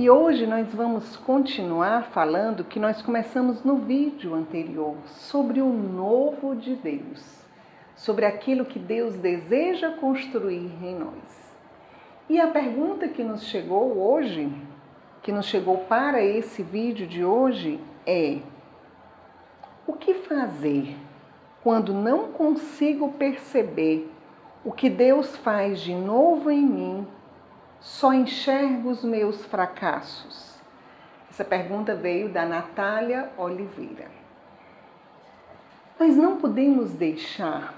[0.00, 6.56] E hoje nós vamos continuar falando que nós começamos no vídeo anterior sobre o novo
[6.56, 7.44] de Deus,
[7.94, 11.54] sobre aquilo que Deus deseja construir em nós.
[12.30, 14.50] E a pergunta que nos chegou hoje,
[15.22, 18.38] que nos chegou para esse vídeo de hoje é:
[19.86, 20.96] o que fazer
[21.62, 24.10] quando não consigo perceber
[24.64, 27.06] o que Deus faz de novo em mim
[27.80, 30.60] só enxergo os meus fracassos?
[31.30, 34.10] Essa pergunta veio da Natália Oliveira.
[35.98, 37.74] Nós não podemos deixar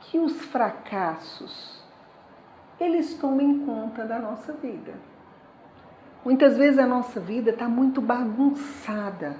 [0.00, 1.82] que os fracassos
[2.80, 4.94] eles tomem conta da nossa vida.
[6.24, 9.36] Muitas vezes a nossa vida está muito bagunçada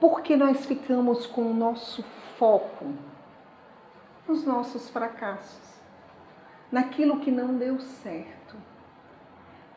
[0.00, 2.04] porque nós ficamos com o nosso
[2.38, 2.94] foco
[4.28, 5.80] nos nossos fracassos,
[6.70, 8.56] naquilo que não deu certo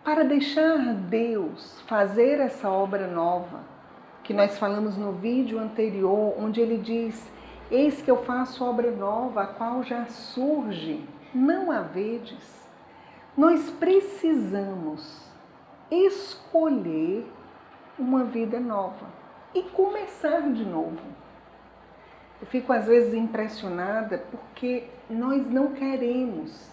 [0.03, 3.59] para deixar Deus fazer essa obra nova,
[4.23, 7.31] que nós falamos no vídeo anterior, onde ele diz:
[7.69, 12.67] Eis que eu faço obra nova, a qual já surge, não a vedes.
[13.38, 15.22] Nós precisamos
[15.89, 17.25] escolher
[17.97, 19.07] uma vida nova
[19.53, 20.99] e começar de novo.
[22.41, 26.72] Eu fico às vezes impressionada porque nós não queremos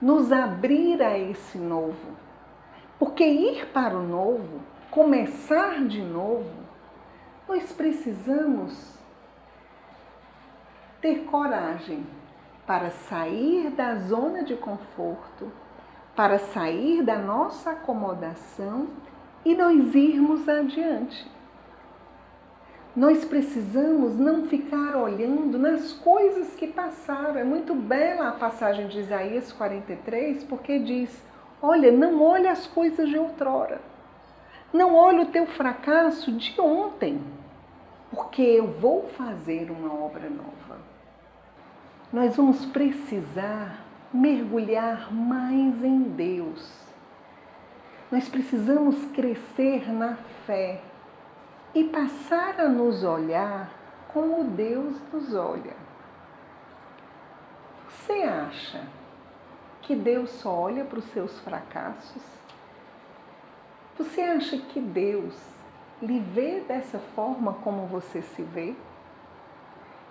[0.00, 2.24] nos abrir a esse novo.
[2.98, 6.50] Porque ir para o novo, começar de novo,
[7.48, 8.94] nós precisamos
[11.00, 12.06] ter coragem
[12.66, 15.52] para sair da zona de conforto,
[16.16, 18.88] para sair da nossa acomodação
[19.44, 21.30] e nós irmos adiante.
[22.96, 27.36] Nós precisamos não ficar olhando nas coisas que passaram.
[27.36, 31.20] É muito bela a passagem de Isaías 43, porque diz:
[31.66, 33.80] Olha, não olhe as coisas de outrora.
[34.70, 37.18] Não olhe o teu fracasso de ontem,
[38.10, 40.78] porque eu vou fazer uma obra nova.
[42.12, 43.82] Nós vamos precisar
[44.12, 46.70] mergulhar mais em Deus.
[48.12, 50.82] Nós precisamos crescer na fé
[51.74, 53.72] e passar a nos olhar
[54.12, 55.74] como Deus nos olha.
[57.88, 58.82] Você acha
[59.86, 62.22] que Deus só olha para os seus fracassos?
[63.98, 65.34] Você acha que Deus
[66.02, 68.74] lhe vê dessa forma como você se vê?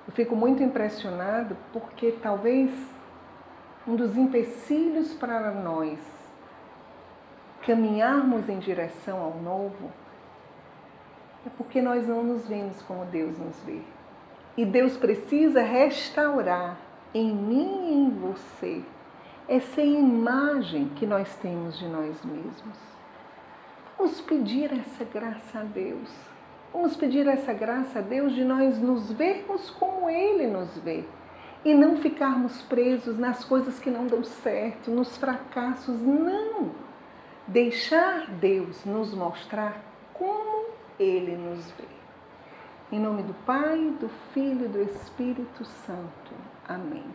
[0.07, 2.72] Eu fico muito impressionado porque talvez
[3.88, 6.00] um dos empecilhos para nós
[7.66, 9.91] caminharmos em direção ao novo
[11.45, 13.81] é porque nós não nos vemos como Deus nos vê.
[14.56, 16.78] E Deus precisa restaurar
[17.13, 18.83] em mim e em você
[19.47, 22.77] essa imagem que nós temos de nós mesmos.
[23.97, 26.09] Vamos pedir essa graça a Deus.
[26.71, 31.03] Vamos pedir essa graça a Deus de nós nos vermos como Ele nos vê
[31.65, 36.01] e não ficarmos presos nas coisas que não dão certo, nos fracassos.
[36.01, 36.71] Não!
[37.47, 39.81] Deixar Deus nos mostrar
[40.13, 40.67] como
[40.99, 41.87] Ele nos vê.
[42.91, 46.33] Em nome do Pai, do Filho e do Espírito Santo.
[46.67, 47.05] Amém.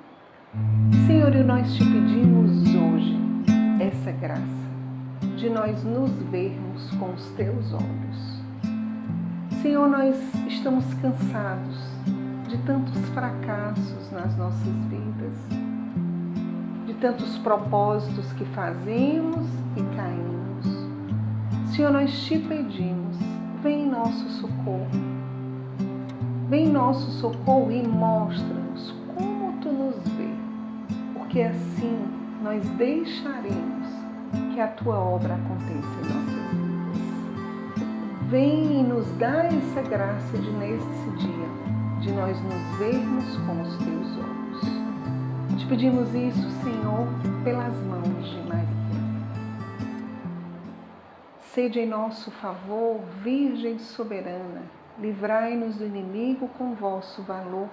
[1.06, 3.18] Senhor, e nós te pedimos hoje
[3.80, 4.42] essa graça
[5.36, 8.42] de nós nos vermos com os teus olhos.
[9.60, 10.16] Senhor, nós
[10.46, 11.78] estamos cansados
[12.48, 15.34] de tantos fracassos nas nossas vidas,
[16.86, 21.74] de tantos propósitos que fazemos e caímos.
[21.74, 23.18] Senhor, nós te pedimos,
[23.62, 24.88] vem em nosso socorro.
[26.48, 28.57] Vem em nosso socorro e mostra-nos
[31.28, 32.08] porque assim
[32.42, 33.86] nós deixaremos
[34.54, 37.02] que a tua obra aconteça em nossas vidas.
[38.30, 43.76] Vem e nos dá essa graça de nesse dia, de nós nos vermos com os
[43.76, 45.58] teus olhos.
[45.58, 47.06] Te pedimos isso, Senhor,
[47.44, 48.66] pelas mãos de Maria.
[51.52, 54.62] Sede em nosso favor, Virgem soberana,
[54.98, 57.68] livrai-nos do inimigo com vosso valor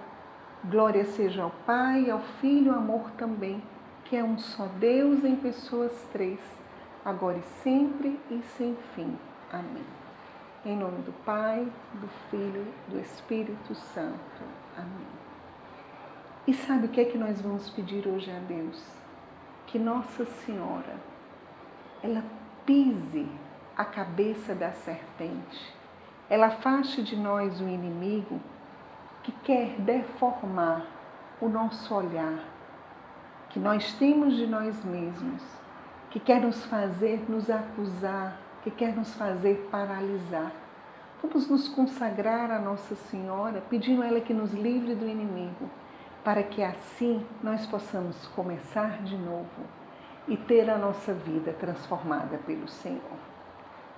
[0.70, 3.62] Glória seja ao Pai, ao Filho, ao amor também,
[4.04, 6.40] que é um só Deus em pessoas três,
[7.04, 9.16] agora e sempre e sem fim.
[9.54, 9.86] Amém.
[10.66, 14.44] Em nome do Pai, do Filho, do Espírito Santo.
[14.76, 15.08] Amém.
[16.48, 18.84] E sabe o que é que nós vamos pedir hoje a Deus?
[19.68, 20.96] Que Nossa Senhora,
[22.02, 22.24] ela
[22.66, 23.28] pise
[23.78, 25.76] a cabeça da serpente,
[26.28, 28.42] ela afaste de nós o inimigo
[29.26, 30.86] que quer deformar
[31.42, 32.38] o nosso olhar,
[33.50, 35.42] que nós temos de nós mesmos,
[36.12, 40.52] que quer nos fazer nos acusar, que quer nos fazer paralisar.
[41.24, 45.72] Vamos nos consagrar a Nossa Senhora, pedindo a ela que nos livre do inimigo,
[46.24, 49.66] para que assim nós possamos começar de novo
[50.28, 53.18] e ter a nossa vida transformada pelo Senhor.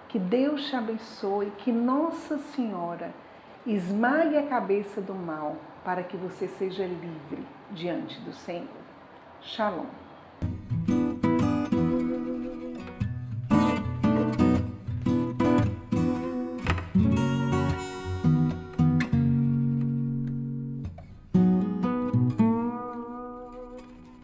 [0.07, 3.13] Que Deus te abençoe, que Nossa Senhora
[3.67, 8.67] esmague a cabeça do mal para que você seja livre diante do Senhor.
[9.41, 10.06] Shalom.